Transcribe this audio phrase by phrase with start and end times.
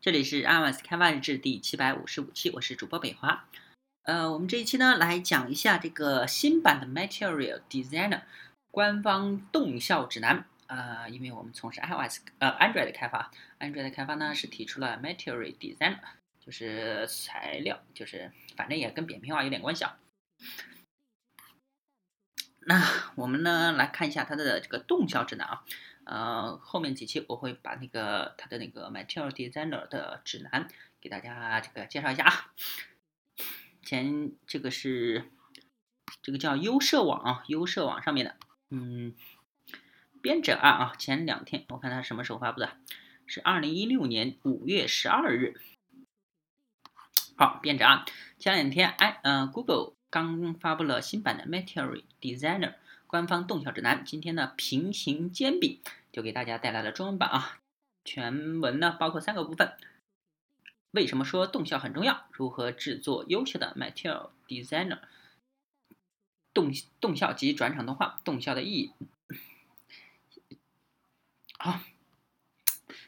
[0.00, 3.48] 这里是 iOS 开发日志第七百五十五期，我是主播北华。
[4.04, 8.22] 呃，我们这一期呢来讲一下这个新版的 Material Designer
[8.70, 10.46] 官方动效指南。
[10.68, 15.98] 呃，因为我们从事 iOS 呃 Android 的开发，Android 的开发呢是提出了 Material Designer，
[16.38, 19.98] 就是材料，就是反正也跟扁平化有点关系啊。
[22.60, 25.64] 那我们呢来看一下它的这个动效指南啊。
[26.08, 30.66] 呃，后面几期我会把那个它的那个 Material Designer 的指南
[31.02, 32.52] 给大家这个介绍一下啊。
[33.82, 35.30] 前这个是
[36.22, 38.36] 这个叫优设网啊，优设网上面的，
[38.70, 39.14] 嗯，
[40.22, 42.78] 编者案啊，前两天我看它什么时候发布的，
[43.26, 45.60] 是二零一六年五月十二日。
[47.36, 48.04] 好，编者案，
[48.38, 52.74] 前两天哎，呃，Google 刚发布了新版的 Material Designer
[53.08, 55.80] 官方动效指南，今天呢平行兼并。
[56.12, 57.58] 就给大家带来了中文版啊，
[58.04, 59.72] 全文呢包括三个部分。
[60.90, 62.26] 为什么说动效很重要？
[62.32, 64.98] 如何制作优秀的 Material Designer？
[66.52, 68.92] 动动效及转场动画，动效的意义。
[71.58, 71.80] 好，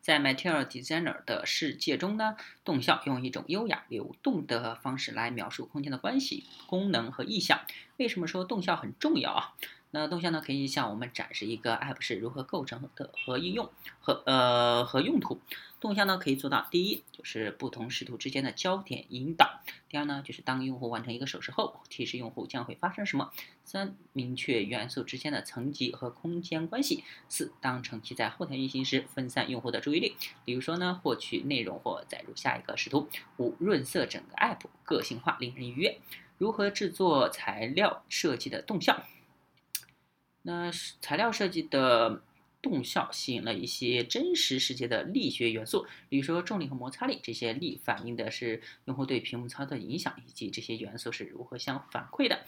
[0.00, 7.60] 在 Material Designer 的世界中呢，动效用一种优雅流动的方式来描述空间的关系、功能和意象。
[7.98, 9.54] 为什么说动效很重要啊？
[9.94, 15.40] 那动效呢，可以向我们展示一个 App 是如何构成的和应用和呃和用途。
[15.78, 23.30] 动效呢可以做到，第一就是不同视图之间的焦点引导；第二呢就是当用户完成一个手势后，提示用户将会发生什么；
[23.64, 33.06] 三明确元素之间的层级和空间关系；四当程序在后台运行时，分散用户的注意力，比如说呢获取内容或载入下一个视图；
[33.36, 36.00] 五润色整个 App，个性化，令人愉悦。
[36.36, 39.04] 如何制作材料设计的动效？
[40.46, 42.22] 那材料设计的
[42.60, 47.18] 动效吸引了一些真实世界的力学元素，比如说重力和摩擦力。
[47.22, 52.44] 这些力反映的是用户对屏幕操作的影响，以及这些元素是如何相反馈的。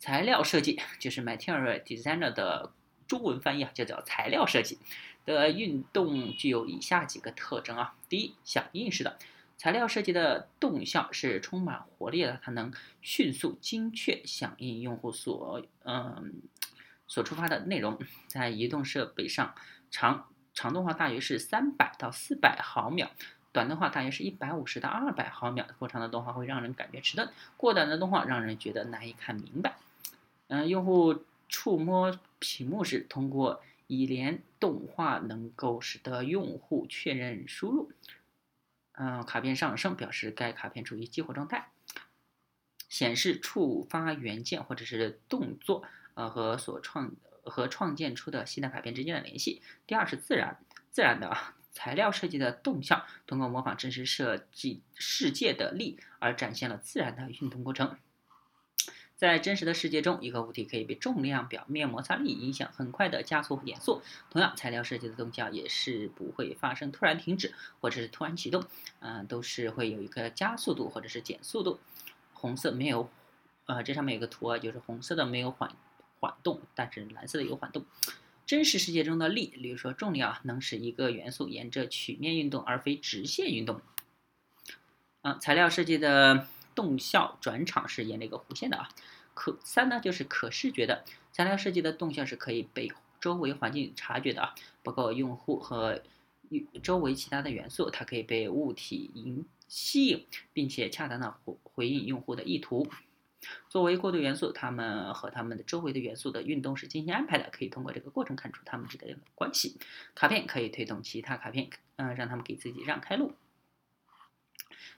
[0.00, 2.72] 材料设计就是 Material Designer 的
[3.06, 4.78] 中文翻译啊，就叫材料设计
[5.24, 7.94] 的运动具有以下几个特征啊。
[8.08, 9.16] 第一，响应式的
[9.56, 16.42] 材料设计的动效是充满活力的，它能迅速、精确响应用户所嗯。
[17.08, 17.98] 所触发的内容
[18.28, 19.54] 在移动设备上，
[19.90, 23.10] 长长动画大约是三百到四百毫秒，
[23.50, 25.66] 短动画大约是一百五十到二百毫秒。
[25.78, 29.78] 过长的动画会让人感觉迟钝，过短的动画让人觉得难以看明白。
[30.48, 37.90] 嗯，用户触摸屏幕时，通过以连动画能够使得用户确认输入。
[38.92, 41.70] 嗯，卡片上升表示该卡片处于激活状态，
[42.88, 45.84] 显示触发元件或者是动作。
[46.18, 47.12] 呃，和所创
[47.44, 49.62] 和创建出的新的卡片之间的联系。
[49.86, 50.58] 第二是自然，
[50.90, 57.96] 自然的啊， 材料设计的动效通过模仿真实设计世界的力而展现了自然的运动过程。
[59.14, 64.02] 在真实的世界中，一个物体可以被重量、表面摩擦力影响，很快的加速和减速。
[64.28, 68.64] 同样，材料设计的动效也是不会发生突然停止或者是突然启动，
[68.98, 71.78] 嗯，都是会有一个加速度或者是减速度。
[72.32, 73.08] 红色没有，
[73.66, 75.76] 呃，这上面有个图啊，就是红色的没有缓。
[76.20, 77.84] 缓动，但是蓝色的有缓动。
[78.46, 83.82] 真实世界中的力，比如说重力啊，能使一个元素沿着曲面运动，而非直线运动。
[85.20, 88.88] 啊，材料设计的动效转场是沿着一个弧线的啊。
[89.34, 92.90] 可三呢，就是可视觉的材料设计的动效是可以被
[93.20, 96.02] 周围环境察觉的啊，包括用户和
[96.82, 102.88] 周围其他的元素，它可以被物体引吸引，并且恰当的回回应用户的意图。
[103.68, 109.78] 作为过渡元素，它们和它们的周围的元素的运动是进行安排的，可以通过这个过程看出它们之间的关系。
[110.14, 113.34] 卡片可以推动其他卡片，嗯，让他们给自己让开路。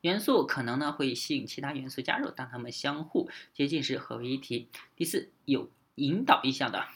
[0.00, 4.68] 元素可能呢会吸引其他元素加入，当它们相互接近时合为一体。
[4.96, 6.86] 第四，有引导意向的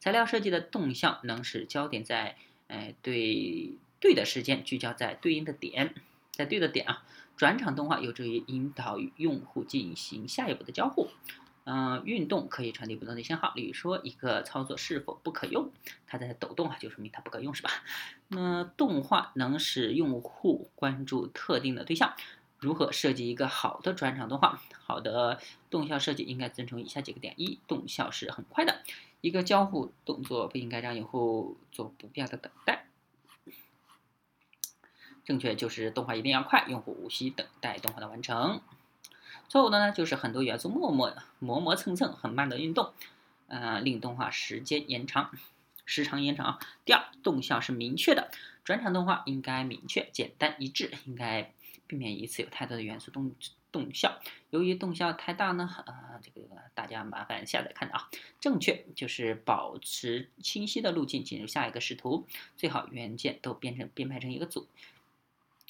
[0.00, 2.36] 材料设计的动向能使焦点在，
[2.68, 5.94] 哎，对对的时间聚焦在对应的点，
[6.32, 7.04] 在对的点啊。
[7.40, 11.08] 转场动画有助于引导用户进行下一步的交互。
[11.64, 15.70] 嗯，运动可以传递不同的信号，例如说一个操作是否不可用，
[16.06, 17.70] 它在抖动啊，就说明它不可用，是吧？
[18.28, 22.12] 那动画能使用户关注特定的对象。
[22.58, 24.60] 如何设计一个好的转场动画？
[24.84, 25.40] 好的
[25.70, 28.82] 动效设计应该遵从以下几个点：一，动效是很快的，
[29.22, 32.79] 一个交互动作不应该让用户做不必要的等待。
[35.30, 38.60] 正确就是动画一定要快，用户无需等待动画的完成。
[39.48, 42.92] 错误的呢，就是很多元素磨磨磨磨蹭蹭，很慢的运动，
[43.46, 45.30] 呃，令动画时间延长。
[45.84, 46.58] 时长延长啊。
[46.84, 48.32] 第二，动效是明确的，
[48.64, 51.52] 转场动画应该明确、简单、一致，应该
[51.86, 53.32] 避免一次有太多的元素动
[53.70, 54.18] 动效。
[54.50, 58.10] 由于动效太大呢，呃，这个大家麻烦下载看啊。
[58.40, 64.66] 正确就是保持清晰的路径进入下一个视图，最好元件都编成编排成一个组。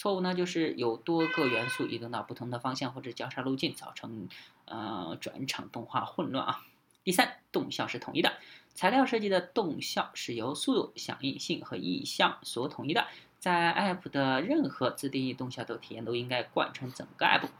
[0.00, 4.30] 错误呢，就是有多个元素移动到不同的方向或者交叉路径，造成
[4.64, 6.64] 呃转场动画混乱啊。
[7.04, 8.32] 第三，动效是统一的，
[8.72, 13.08] 材料设计的动效是由速度、响应性和意向所统一的，
[13.38, 17.50] 在 App 的任何自定义动效都体验都应该贯穿整个 App。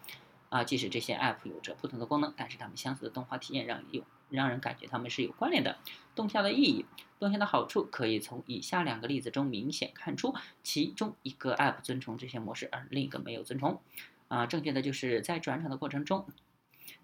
[0.50, 5.78] 啊，即使这些 App 有着不同的功能，但是它们相似的动画体验让有让人感觉它们是有关联的。
[6.14, 6.84] 动效的意义，
[7.18, 13.80] 动效的好处可以从以下两个例子中明显看出：其中一个 App 遵从这些模式，而另一个没有遵从。
[14.28, 16.26] 啊，正确的就是在转场的过程中，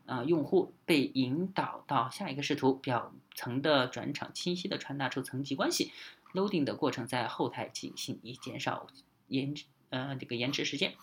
[0.06, 5.92] 啊，用户被引导到下一个视图，表层的转场清晰的传达出层级关系。
[6.34, 8.88] Loading 的过程在后台进行，以减少
[9.28, 9.54] 延
[9.90, 10.94] 呃这个延迟时间。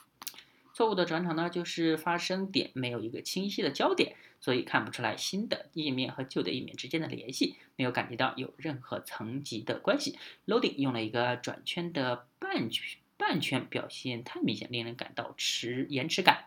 [0.74, 10.18] 错误的转场呢，就是发生点没有一个清晰的焦点，所以看不出来新的页面和旧的页面之间的联系，没有感觉到有任何层级的关系。
[10.48, 16.46] Loading 用了一个转圈的半圈，半圈表现太明显，令人感到迟延迟感。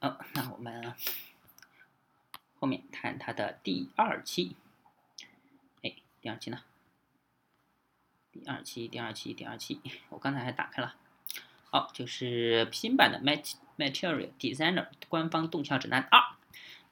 [0.00, 0.94] 哦，那我们
[2.60, 4.54] 后面看它的第二期。
[5.82, 6.62] 哎，第二期呢？
[8.30, 9.80] 第二期，第二期，第二期，
[10.10, 10.94] 我刚才还打开了。
[11.74, 13.18] 好，就是新版的
[13.76, 16.20] Material Designer 官方动效指南二。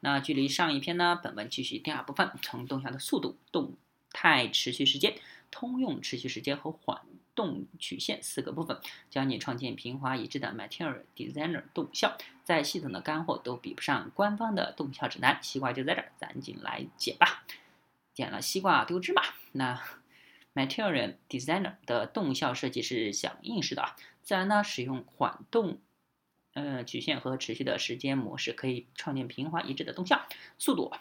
[0.01, 3.77] 那距离上一篇呢，本文继续第二部分，从动效的速度、动
[4.11, 5.15] 态持续时间、
[5.53, 7.01] 通用持续时间和缓
[7.37, 8.77] 动曲线四个部分，
[9.09, 12.19] 教你创建平滑一致的 Material Designer 动效。
[12.43, 17.45] 在系统的干货都比不上官方的动效指南，西瓜就在这儿，赶紧来捡吧。
[18.13, 19.23] 捡了西瓜丢芝麻。
[19.53, 19.81] 那
[20.55, 23.97] Material Designer 的动效设计是响应式的啊。
[24.23, 25.81] 自然呢，使用缓动，
[26.55, 30.23] 呃，曲线和持续的时间模式，可以创建平滑一致的动效。
[30.59, 30.93] 速度，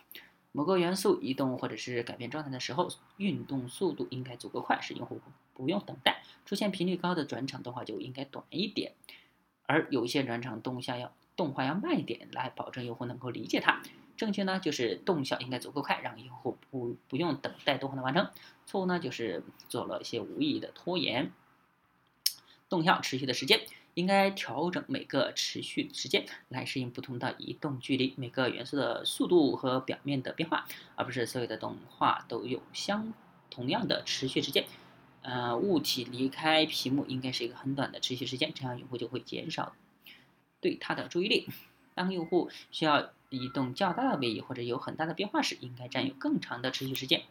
[0.51, 5.21] 某个元素移动或者是改变状态的时候，运动速度应该足够快，使用户
[5.53, 6.23] 不用等待。
[6.45, 8.93] 出现频率高的转场动画就应该短一点，
[9.67, 13.81] 而有些转场动效要动画要慢一点，来保证用户能够理解它。
[14.21, 18.29] 正确呢，就是动效应该足够快，让用户不不用等待动画的完成。
[18.67, 21.31] 错误呢，就是做了一些无意义的拖延。
[22.69, 23.61] 动效持续的时间
[23.95, 33.15] 应该调整每个持续时间来适应不同的移动距离、每个元素的速度和表面的变化，而不是所有的动画都有相
[33.49, 34.67] 同样的持续时间。
[35.23, 39.73] 呃，物体离开屏幕应该是一个很短的持续时间，这样用户就会减少
[40.59, 41.47] 对它的注意力。
[41.95, 47.23] 当用户需要移动较大的位移或者有很大的变化时，应该占有更长的持续时间。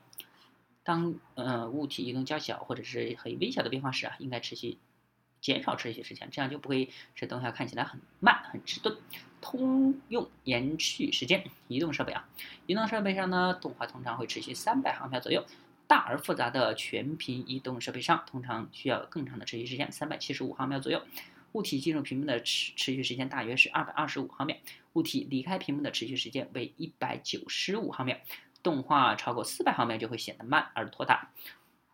[0.82, 4.78] 当呃物体移动较小或者是很微小的变化时啊，应该持续。
[5.40, 8.98] 减少持续时间，这样就不会使动效看起来很慢、很迟钝。
[9.40, 12.28] 通用延续时间，移动设备啊，
[12.66, 15.46] 移动设备上呢，动画通常会持续三百毫秒左右。
[15.86, 21.02] 大而复杂的全屏移动设备上，通常需要更长的持续时间，三百七十五毫秒左右。
[21.52, 24.56] 物体进入屏幕的持持续时间大约是二百二十五毫秒，
[24.92, 28.16] 物体离开屏幕的持续时间为一百九十五毫秒。
[28.62, 31.30] 动画超过四百毫秒就会显得慢而拖沓。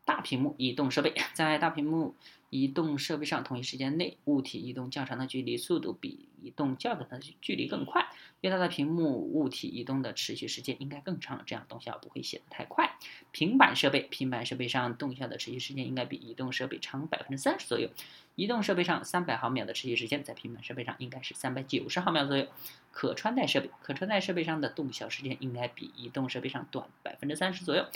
[0.05, 2.15] 大屏幕移动设备在大屏幕
[2.51, 8.07] 移动设备上，同一时间内物体移动较长的距离，速度比移动较短的距离更快。
[8.41, 12.97] 越大的屏幕，物体移动的持续时间应该更长，这样动效不会显得太快。
[13.33, 17.91] 平板设备，平板设备上动效的持续时间应该比移动设备长百分之三十左右。
[18.37, 22.47] 移动设备上三百毫秒的持续时间，在平板设备上应该是三百九十毫秒左右。
[22.93, 27.87] 可穿戴设备，可穿戴设备上的动效时间应该比移动设备上短百分之三十左右。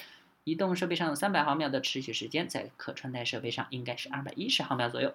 [0.45, 5.15] 移动设备上三百毫秒的持续时间，在可穿戴设备上应该是二百一十毫秒左右。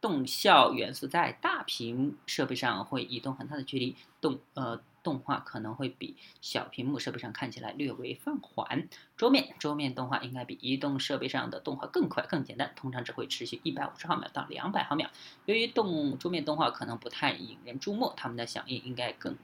[0.00, 8.88] 动效元素在大屏设备上会移动很大的距离，动呃动画可能会比小屏幕设备上看起来略微放缓。
[9.16, 15.10] 桌面桌面动画应该比移动设备上的动画更快更简单，通常只会持续一百五十毫秒到两百毫秒。
[15.46, 19.36] 由于动桌面动画可能不太引人注目，它们的响应应该更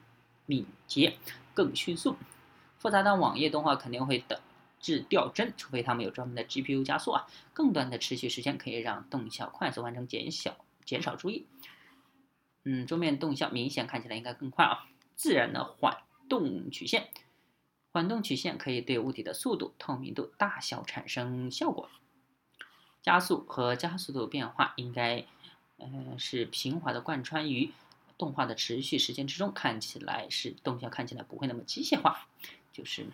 [0.46, 1.16] 敏捷、
[1.54, 2.16] 更迅速。
[2.78, 4.38] 复杂的网页动画肯定会导
[4.80, 7.26] 致掉帧，除非他们有专门的 GPU 加速啊。
[7.52, 11.46] 更短的持续时间可以让动效快速完成，减小减少注意。
[12.64, 14.86] 嗯，桌面动效明显看起来应该更快啊。
[15.18, 15.98] 自然的缓
[16.28, 17.08] 动曲线，
[17.90, 21.90] 缓动曲线可以对物体的速度、透明度、大小产生效果。
[23.02, 25.26] 加速和加速度变化应该，
[25.78, 27.72] 呃，是平滑的贯穿于
[28.16, 32.28] 动画的持续时间之中，看起来是动效看起来不会那么机械化。
[32.72, 33.06] 就是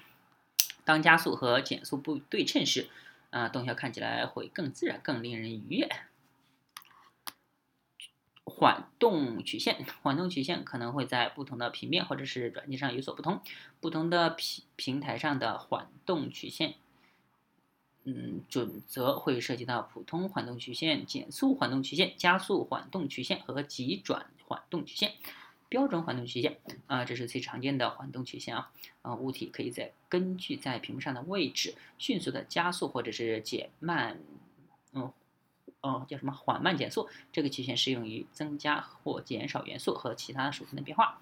[0.85, 2.91] 当加速和减速不对称时，
[3.31, 5.89] 啊，动效看起来会更自然，更令人愉悦。
[8.47, 13.41] 缓动曲线，缓动曲线可能会在不同的平面或者是软件上有所不同。
[13.81, 16.75] 不同的平平台上的缓动曲线，
[18.05, 25.13] 嗯，准则会涉及到普通缓动曲线、减速缓动曲线、加速缓动曲线和急转缓动曲线。
[25.71, 28.71] 标准缓动曲线啊，这是最常见的缓动曲线啊。
[29.01, 34.19] 啊，物体可以在根据在屏幕上的位置，迅速的加速或者是减慢，
[34.93, 35.11] 嗯。
[35.85, 37.11] 哦，叫什么缓慢减速？
[37.31, 41.19] 这个曲线适用于增加或减少元素和其他属性的变化。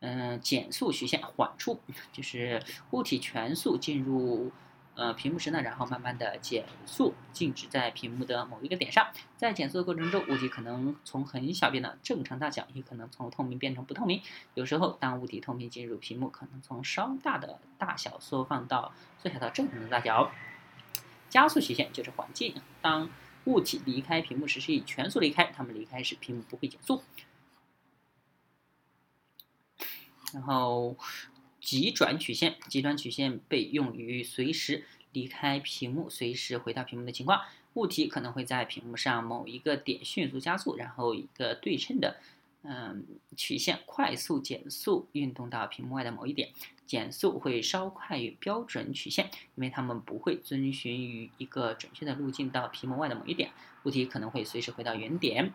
[0.00, 1.78] 嗯，减速曲线缓出
[2.10, 4.50] 就是物体全速进入
[4.94, 9.08] 呃屏幕时呢，然后慢慢的减速，静止在屏幕的某一个点上。
[9.36, 14.22] 在减速的过程中，物体可能从很小变得正常大小，也可能从透明变成不透明。
[14.54, 20.30] 有时候，当物体透明进入屏幕，可能从稍大的大小缩放到缩小到正常的大小。
[21.28, 23.10] 加速曲线就是缓进，当
[23.48, 27.02] 物体离开屏幕时是以全速离开，它们离开时屏幕不会减速。
[30.34, 30.96] 然后
[31.58, 37.40] 急转曲线，急转曲线被用于随时离开屏幕、随时回到屏幕的情况。
[37.74, 42.20] 物体可能会在屏幕上某一个点迅速加速，然后一个对称的。
[42.62, 43.04] 嗯，
[43.36, 46.50] 曲线快速减速运动到屏幕外的某一点，
[46.86, 53.52] 减速会稍快于标准曲线，因为它们不会遵循于一个准确的路径到屏幕外的某一点，
[53.84, 55.54] 物体可能会随时回到原点。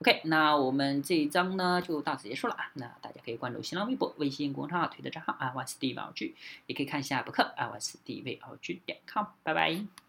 [0.00, 2.70] OK，那我们这一章呢就到此结束了啊。
[2.74, 6.34] 那大家可以关注新浪微博、微信公众号、推特账号 i y s d v l g
[6.66, 9.26] 也可以看一下博客 i y s d v l g 点 com。
[9.42, 10.03] 拜拜。